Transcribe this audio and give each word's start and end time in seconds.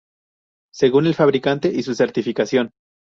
Según 0.73 1.05
el 1.05 1.13
fabricante 1.13 1.67
y 1.67 1.83
su 1.83 1.93
certificación. 1.93 2.71